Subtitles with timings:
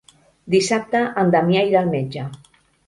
[0.55, 2.29] Dissabte en Damià irà al metge.